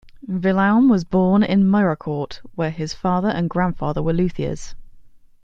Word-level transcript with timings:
Vuillaume 0.27 0.89
was 0.89 1.03
born 1.03 1.43
in 1.43 1.63
Mirecourt, 1.63 2.39
where 2.55 2.71
his 2.71 2.91
father 2.91 3.29
and 3.29 3.47
grandfather 3.51 4.01
were 4.01 4.13
luthiers. 4.13 4.73